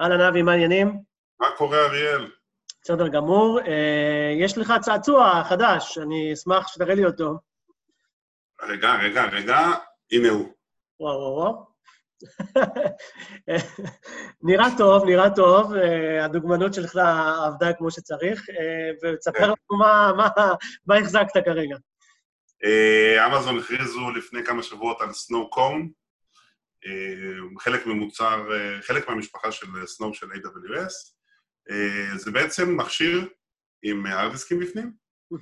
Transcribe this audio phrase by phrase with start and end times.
[0.00, 0.98] אהלן אבי, מה העניינים?
[1.40, 2.30] מה קורה, אריאל?
[2.82, 3.60] בסדר גמור.
[3.60, 7.38] אה, יש לך צעצוע חדש, אני אשמח שתראה לי אותו.
[8.62, 9.58] רגע, רגע, רגע,
[10.12, 10.52] הנה הוא.
[11.00, 11.68] וואו, וואו, וואו.
[14.48, 16.96] נראה טוב, נראה טוב, אה, הדוגמנות שלך
[17.46, 20.28] עבדה כמו שצריך, אה, ותספר לנו מה, מה,
[20.86, 21.76] מה החזקת כרגע.
[23.26, 25.90] אמזון הכריזו לפני כמה שבועות על סנואו קום,
[27.58, 31.14] חלק ממוצר, אה, חלק מהמשפחה של סנואו של AWS.
[31.70, 33.28] אה, זה בעצם מכשיר
[33.82, 34.92] עם ארדיסקים בפנים.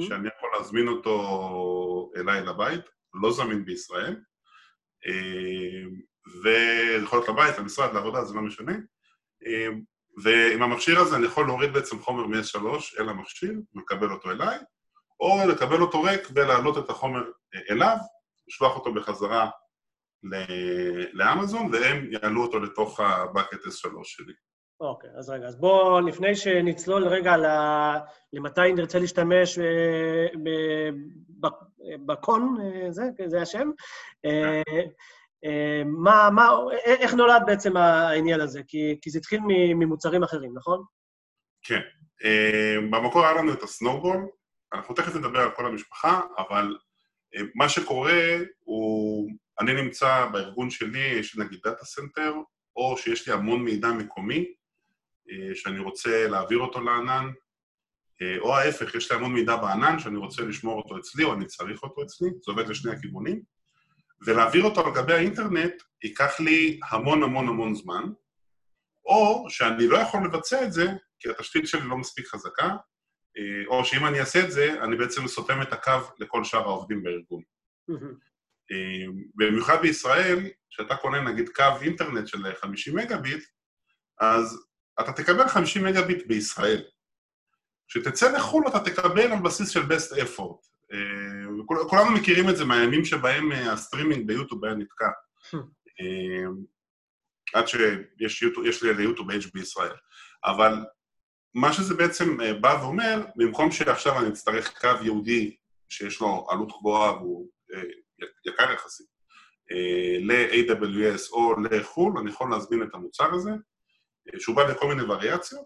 [0.00, 2.84] שאני יכול להזמין אותו אליי לבית,
[3.22, 4.16] לא זמין בישראל,
[5.06, 5.82] אה,
[6.26, 8.72] וזה יכול להיות לבית, למשרד, לעבודה, זה לא משנה.
[9.46, 9.68] אה,
[10.22, 12.58] ועם המכשיר הזה אני יכול להוריד בעצם חומר מ-S3
[12.98, 14.58] אל המכשיר, ולקבל אותו אליי,
[15.20, 17.22] או לקבל אותו ריק ולהעלות את החומר
[17.54, 17.96] אה, אליו,
[18.48, 19.50] לשלוח אותו בחזרה
[21.12, 24.32] לאמזון, והם יעלו אותו לתוך ה-bucket S3 שלי.
[24.80, 27.98] אוקיי, אז רגע, אז בואו, לפני שנצלול רגע ל-
[28.32, 30.90] למתי נרצה להשתמש אה, ב-
[31.46, 33.70] ב- בקון, אה, זה, זה השם,
[34.24, 34.62] אה,
[35.84, 36.48] מה, מה,
[36.84, 38.60] איך נולד בעצם העניין הזה?
[38.68, 39.40] כי, כי זה התחיל
[39.74, 40.84] ממוצרים אחרים, נכון?
[41.62, 41.80] כן.
[42.90, 44.26] במקור היה לנו את ה Snowball,
[44.74, 46.76] אנחנו תכף נדבר על כל המשפחה, אבל
[47.54, 49.30] מה שקורה הוא,
[49.60, 52.34] אני נמצא בארגון שלי, יש נגיד data center,
[52.76, 54.54] או שיש לי המון מידע מקומי,
[55.30, 57.30] אה, שאני רוצה להעביר אותו לענן,
[58.22, 61.46] אה, או ההפך, יש לי המון מידע בענן שאני רוצה לשמור אותו אצלי, או אני
[61.46, 63.42] צריך אותו אצלי, זה עובד לשני הכיוונים,
[64.26, 65.72] ולהעביר אותו על גבי האינטרנט
[66.04, 68.04] ייקח לי המון המון המון זמן,
[69.04, 70.86] או שאני לא יכול לבצע את זה,
[71.18, 72.68] כי התשתית שלי לא מספיק חזקה,
[73.38, 77.02] אה, או שאם אני אעשה את זה, אני בעצם סותם את הקו לכל שאר העובדים
[77.02, 77.42] בארגון.
[77.90, 78.29] אה,
[79.34, 80.38] במיוחד בישראל,
[80.70, 83.44] כשאתה קונה נגיד קו אינטרנט של 50 מגה ביט,
[84.20, 84.66] אז
[85.00, 86.82] אתה תקבל 50 מגה ביט בישראל.
[87.88, 90.66] כשתצא לחו"ל אתה תקבל על בסיס של best effort.
[90.92, 95.08] אה, כולנו מכירים את זה מהימים שבהם אה, הסטרימינג ביוטיוב היה נתקע.
[96.00, 96.44] אה,
[97.54, 99.92] עד שיש יוטיוב- יש לי ליוטיוב H בישראל.
[100.44, 100.74] אבל
[101.54, 105.56] מה שזה בעצם אה, בא ואומר, במקום שעכשיו אני אצטרך קו ייעודי
[105.88, 107.82] שיש לו עלות גבוהה והוא אה,
[108.46, 109.06] יקר יחסית,
[109.72, 115.02] אה, ל-AWS או לחו"ל, אני יכול להזמין את המוצר הזה, אה, שהוא בא בכל מיני
[115.02, 115.64] וריאציות,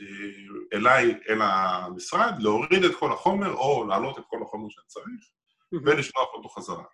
[0.00, 5.30] אה, אליי, אל המשרד, להוריד את כל החומר או להעלות את כל החומר שאני צריך,
[5.84, 6.84] ולשלוח אותו חזרה.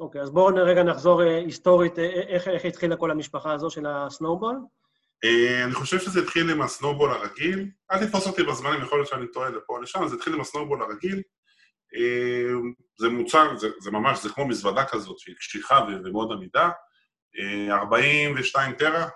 [0.00, 4.56] אוקיי, אז בואו רגע נחזור היסטורית, איך, איך התחילה כל המשפחה הזו של הסנואובול.
[5.64, 9.50] אני חושב שזה התחיל עם הסנובול הרגיל, אל תתפוס אותי בזמנים, יכול להיות שאני טועה
[9.50, 11.22] לפה או לשם, זה התחיל עם הסנובול הרגיל.
[11.96, 12.52] אה,
[12.98, 16.70] זה מוצר, זה, זה ממש, זה כמו מזוודה כזאת שהיא קשיחה ומאוד עמידה.
[17.38, 19.08] אה, 42 טרה,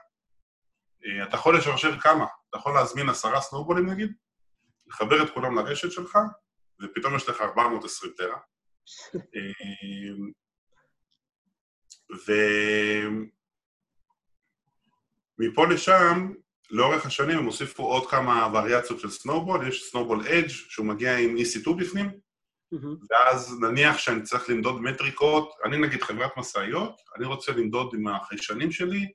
[1.07, 2.25] אה, אתה יכול לשרשר כמה?
[2.51, 4.13] אתה יכול להזמין עשרה סנובולים נגיד,
[4.87, 6.19] לחבר את כולם לרשת שלך,
[6.83, 8.37] ופתאום יש לך 420 טרה.
[9.35, 10.15] אה,
[12.27, 12.33] ו...
[15.39, 16.33] מפה לשם,
[16.71, 21.37] לאורך השנים הם הוסיפו עוד כמה וריאציות של סנובול, יש סנובול אדג' שהוא מגיע עם
[21.37, 22.11] EC2 בפנים.
[23.11, 28.73] ואז נניח שאני צריך למדוד מטריקות, אני נגיד חברת משאיות, אני רוצה למדוד עם החיישנים
[28.73, 29.13] שלי,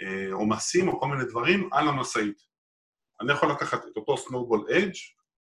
[0.00, 2.42] אה, עומסים או כל מיני דברים על המשאית.
[3.20, 4.92] אני יכול לקחת את אותו סנובול אדג',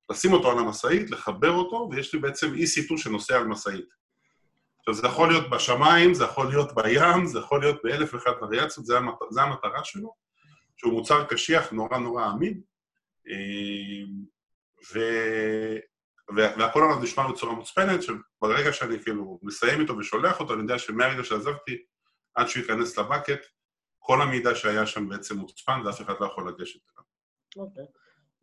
[0.09, 3.89] לשים אותו על המשאית, לחבר אותו, ויש לי בעצם EC2 שנוסע על משאית.
[4.79, 8.85] עכשיו, זה יכול להיות בשמיים, זה יכול להיות בים, זה יכול להיות באלף ואחת וריאציות,
[8.85, 9.13] זה, המת...
[9.29, 10.13] זה המטרה שלו,
[10.77, 12.61] שהוא מוצר קשיח נורא נורא עמיד,
[13.27, 14.05] אה,
[14.93, 14.99] ו...
[16.35, 21.23] והכל עליו נשמע בצורה מוצפנת, שברגע שאני כאילו מסיים איתו ושולח אותו, אני יודע שמהרגע
[21.23, 21.83] שעזבתי,
[22.35, 23.45] עד שהוא ייכנס לבקט,
[23.99, 27.03] כל המידע שהיה שם בעצם מוצפן, ואף אחד לא יכול לגשת אליו.
[27.67, 27.83] אוקיי.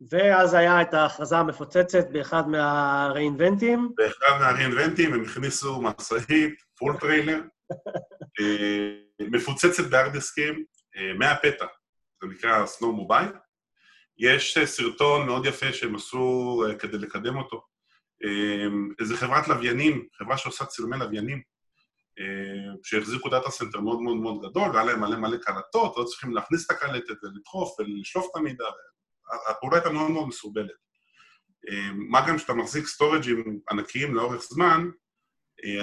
[0.09, 3.91] ואז היה את ההכרזה המפוצצת באחד מהריאינבנטים.
[3.95, 7.41] באחד מהריאינבנטים הם הכניסו משאית, full trailer,
[9.19, 10.63] מפוצצת בארדיסקים,
[10.95, 11.65] אה, מהפתע,
[12.21, 13.29] זה נקרא Snowmobile.
[14.17, 17.70] יש אה, סרטון מאוד יפה שהם עשו אה, כדי לקדם אותו.
[18.23, 18.67] אה,
[18.99, 21.41] איזה חברת לוויינים, חברה שעושה צילומי לוויינים,
[22.83, 26.65] שהחזיקו data center מאוד מאוד מאוד גדול, והיה להם מלא מלא קלטות, לא צריכים להכניס
[26.65, 28.63] את הקלטת ולדחוף ולשלוף את המידע,
[29.49, 30.71] הפעולה הייתה מאוד מאוד מסורבלת.
[31.93, 34.89] מה גם שאתה מחזיק סטורג'ים ענקיים לאורך זמן,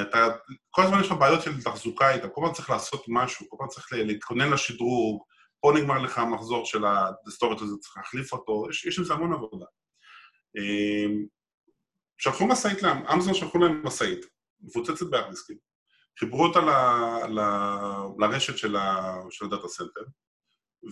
[0.03, 0.29] אתה,
[0.71, 3.69] כל הזמן יש לך בעיות של תחזוקה איתה, כל הזמן צריך לעשות משהו, כל הזמן
[3.69, 5.23] צריך להתכונן לשדרוג,
[5.61, 6.85] פה נגמר לך המחזור של
[7.27, 9.67] ה storage הזה, צריך להחליף אותו, יש עם זה המון עבודה.
[12.19, 12.79] שלחו משאית,
[13.13, 14.27] אמזון שלחו להם משאית,
[14.61, 15.57] מפוצצת בארדיסקים,
[16.19, 16.71] חיברו אותה ל,
[17.29, 17.41] ל,
[18.19, 20.01] לרשת של, ה, של ה data center,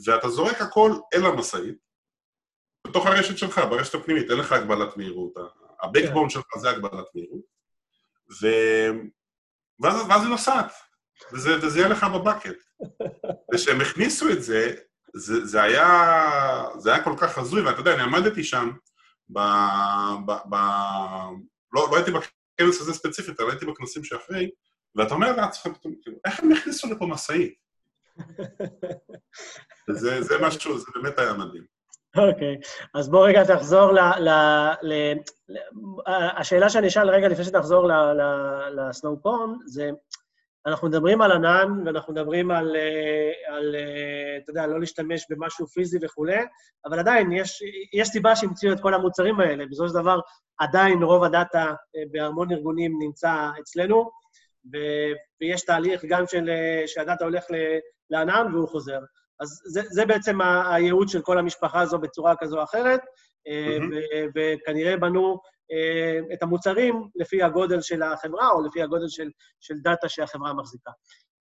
[0.06, 1.87] ואתה זורק הכל אל המשאית,
[2.87, 5.32] בתוך הרשת שלך, ברשת הפנימית, אין לך הגבלת מהירות.
[5.82, 7.44] ה backbone שלך זה הגבלת מהירות.
[8.43, 8.46] ו...
[9.81, 10.72] ואז, ואז היא נוסעת,
[11.32, 12.56] וזה, וזה יהיה לך ב bucket.
[13.55, 14.75] וכשהם הכניסו את זה,
[15.14, 18.70] זה, זה, היה, זה היה כל כך הזוי, ואתה יודע, אני עמדתי שם,
[19.31, 19.38] ב,
[20.26, 20.55] ב, ב,
[21.73, 24.50] לא, לא הייתי בכנס הזה ספציפית, אבל הייתי בכנסים שאחרי,
[24.94, 27.55] ואתה אומר לעצמך, כאילו, איך הם הכניסו לפה משאית?
[29.90, 31.64] זה, זה משהו, זה באמת היה מדהים.
[32.17, 32.88] אוקיי, okay.
[32.94, 33.99] אז בוא רגע תחזור ל...
[33.99, 34.28] ל,
[34.82, 35.12] ל,
[35.49, 35.58] ל
[36.37, 37.88] השאלה שאני אשאל רגע לפני שתחזור
[38.76, 39.90] לסנואופורן, זה,
[40.66, 42.76] אנחנו מדברים על ענן, ואנחנו מדברים על,
[43.46, 43.76] על,
[44.42, 46.44] אתה יודע, לא להשתמש במשהו פיזי וכולי,
[46.84, 49.66] אבל עדיין יש, יש סיבה שהמציאו את כל המוצרים האלה.
[49.66, 50.20] בסופו של דבר,
[50.58, 51.74] עדיין רוב הדאטה
[52.12, 54.10] בהמון ארגונים נמצא אצלנו,
[55.40, 56.50] ויש תהליך גם של,
[56.86, 57.44] שהדאטה הולך
[58.10, 58.98] לענן והוא חוזר.
[59.40, 64.30] אז זה, זה בעצם הייעוד של כל המשפחה הזו בצורה כזו או אחרת, mm-hmm.
[64.34, 65.38] וכנראה בנו אה,
[66.32, 69.30] את המוצרים לפי הגודל של החברה או לפי הגודל של,
[69.60, 70.90] של דאטה שהחברה מחזיקה.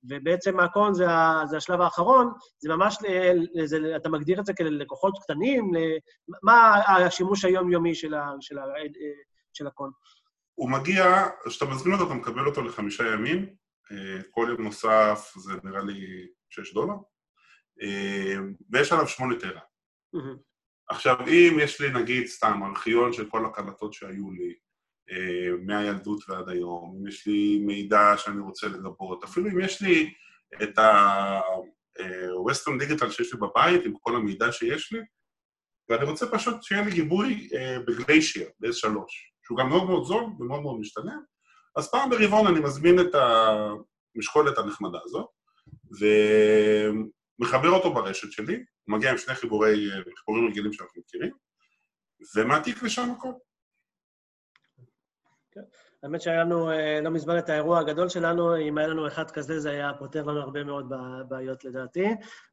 [0.10, 1.06] ובעצם הקון זה,
[1.46, 2.98] זה השלב האחרון, זה ממש,
[3.66, 5.72] זה, אתה מגדיר את זה כלקוחות קטנים,
[6.44, 8.64] מה השימוש היומיומי של, ה, של, ה,
[9.54, 9.92] של הקון?
[10.56, 13.56] הוא מגיע, כשאתה מזמין אותו, אתה מקבל אותו לחמישה ימים,
[14.32, 16.94] כל יום נוסף זה נראה לי 6 דולר.
[17.82, 18.36] אה,
[18.72, 19.62] ויש עליו שמונה טרה.
[20.90, 24.54] עכשיו, אם יש לי נגיד סתם ארכיון של כל הקלטות שהיו לי,
[25.12, 30.14] אה, מהילדות ועד היום, אם יש לי מידע שאני רוצה לגבות, אפילו אם יש לי
[30.64, 35.00] את ה-Western אה, Digital שיש לי בבית, עם כל המידע שיש לי,
[35.90, 37.50] ואני רוצה פשוט שיהיה לי גיבוי
[37.88, 38.88] בגליישיר, ב-S3,
[39.44, 41.16] שהוא גם מאוד מאוד זול ומאוד מאוד משתנה,
[41.76, 43.16] אז פעם ברבעון אני מזמין את
[44.16, 45.28] המשקולת הנחמדה הזאת,
[46.00, 46.06] ו...
[47.40, 51.32] מחבר אותו ברשת שלי, מגיע עם שני חיבורי, חיבורים רגילים שאנחנו מכירים,
[52.36, 53.32] ומעתיק לשם הכל.
[55.52, 55.62] כן.
[56.04, 59.60] האמת שהיה לנו אה, לא מזמן את האירוע הגדול שלנו, אם היה לנו אחד כזה,
[59.60, 60.94] זה היה פותר לנו הרבה מאוד
[61.28, 62.06] בעיות לדעתי,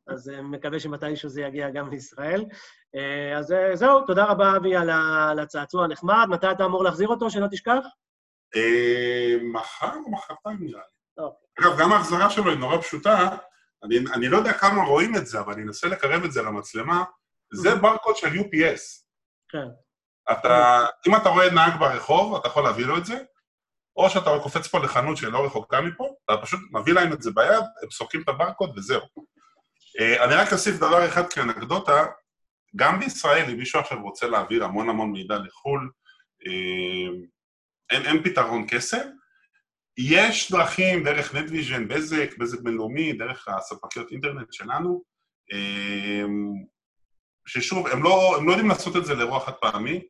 [0.07, 2.45] אז אה, מקווה שמתישהו זה יגיע גם לישראל.
[2.95, 6.27] אה, אז זהו, תודה רבה, אבי, על הצעצוע הנחמד.
[6.29, 7.85] מתי אתה אמור להחזיר אותו, שלא תשכח?
[9.53, 11.25] מחר או מחרתיים נראה לי.
[11.61, 13.37] אגב, גם ההחזרה שלו היא נורא פשוטה,
[13.85, 17.05] אני, אני לא יודע כמה רואים את זה, אבל אני אנסה לקרב את זה למצלמה,
[17.53, 18.81] זה ברקוד של UPS.
[19.49, 19.67] כן.
[20.33, 23.19] אתה, אם אתה רואה נהג ברחוב, אתה יכול להביא לו את זה,
[23.97, 27.65] או שאתה קופץ פה לחנות שלא רחוקה מפה, אתה פשוט מביא להם את זה ביד,
[27.83, 29.01] הם סורקים את הברקוד וזהו.
[30.01, 32.05] אה, אני רק אוסיף דבר אחד כאנקדוטה,
[32.77, 35.91] גם בישראל, אם מישהו עכשיו רוצה להעביר המון המון מידע לחו"ל,
[36.47, 37.27] אה,
[37.91, 39.09] אין, אין פתרון קסם,
[39.99, 45.03] יש דרכים דרך נטוויז'ן, בזק, בזק בינלאומי, דרך הספקיות אינטרנט שלנו,
[45.53, 46.53] אמ,
[47.47, 50.03] ששוב, הם לא, הם לא יודעים לעשות את זה לאירוע חד פעמי,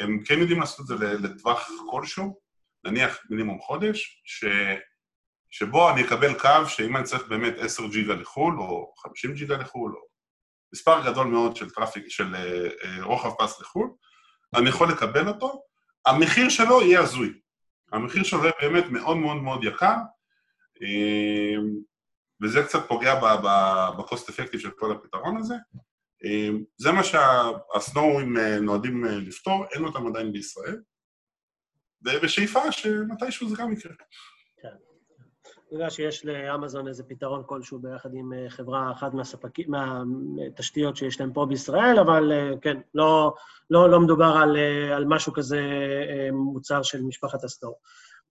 [0.00, 2.40] הם כן יודעים לעשות את זה לטווח כלשהו,
[2.84, 4.44] נניח מינימום חודש, ש,
[5.50, 9.92] שבו אני אקבל קו שאם אני צריך באמת 10 ג'יגה לחו"ל, או 50 ג'יגה לחו"ל,
[9.96, 10.00] או
[10.74, 13.90] מספר גדול מאוד של traffic, של אה, רוחב פס לחו"ל,
[14.54, 15.62] אני יכול לקבל אותו,
[16.06, 17.41] המחיר שלו יהיה הזוי.
[17.92, 19.96] המחיר יהיה באמת מאוד מאוד מאוד יקר,
[20.82, 21.74] אמ,
[22.42, 23.14] וזה קצת פוגע
[23.98, 25.54] בקוסט אפקטיב של כל הפתרון הזה.
[26.24, 30.82] אמ, זה מה שהסנואים אה, נועדים אה, לפתור, אין אותם עדיין בישראל,
[32.04, 33.94] ובשאיפה שמתישהו זה גם יקרה.
[35.72, 41.20] אני יודע שיש לאמזון איזה פתרון כלשהו ביחד עם אה, חברה אחת מהספקים, מהתשתיות שיש
[41.20, 43.34] להם פה בישראל, אבל כן, לא,
[43.70, 44.56] לא, לא מדובר על,
[44.94, 45.60] על משהו כזה
[46.32, 47.74] מוצר של משפחת הסטור.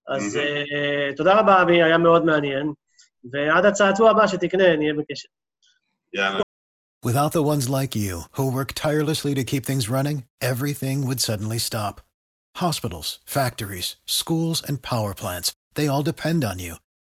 [0.08, 1.18] אז mm-hmm.
[1.18, 2.74] תודה רבה, אבי, היה מאוד מעניין,
[3.32, 5.30] ועד הצעצוע הבא שתקנה, נהיה בקשר.
[6.14, 6.42] יאללה.
[7.06, 11.58] Without the ones like you, who work tirelessly to keep things running, everything would suddenly
[11.58, 12.02] stop.
[12.58, 16.76] Hospitals, factories, schools, and power plants, they all depend on you.